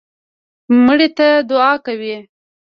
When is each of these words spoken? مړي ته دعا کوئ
مړي 0.85 1.07
ته 1.17 1.27
دعا 1.49 1.71
کوئ 1.85 2.15